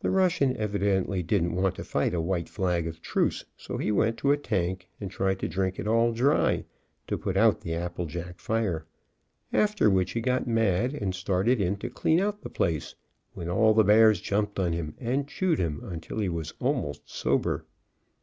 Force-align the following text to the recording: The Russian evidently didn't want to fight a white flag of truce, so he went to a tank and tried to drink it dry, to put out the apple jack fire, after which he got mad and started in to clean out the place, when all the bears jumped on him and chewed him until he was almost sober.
The 0.00 0.08
Russian 0.08 0.56
evidently 0.56 1.22
didn't 1.22 1.54
want 1.54 1.74
to 1.74 1.84
fight 1.84 2.14
a 2.14 2.20
white 2.22 2.48
flag 2.48 2.86
of 2.86 3.02
truce, 3.02 3.44
so 3.58 3.76
he 3.76 3.92
went 3.92 4.16
to 4.20 4.32
a 4.32 4.38
tank 4.38 4.88
and 5.02 5.10
tried 5.10 5.38
to 5.40 5.48
drink 5.48 5.78
it 5.78 5.84
dry, 6.14 6.64
to 7.08 7.18
put 7.18 7.36
out 7.36 7.60
the 7.60 7.74
apple 7.74 8.06
jack 8.06 8.40
fire, 8.40 8.86
after 9.52 9.90
which 9.90 10.12
he 10.12 10.22
got 10.22 10.46
mad 10.46 10.94
and 10.94 11.14
started 11.14 11.60
in 11.60 11.76
to 11.76 11.90
clean 11.90 12.20
out 12.20 12.40
the 12.40 12.48
place, 12.48 12.94
when 13.34 13.50
all 13.50 13.74
the 13.74 13.84
bears 13.84 14.22
jumped 14.22 14.58
on 14.58 14.72
him 14.72 14.94
and 14.98 15.28
chewed 15.28 15.58
him 15.58 15.84
until 15.84 16.20
he 16.20 16.28
was 16.30 16.54
almost 16.58 17.02
sober. 17.06 17.66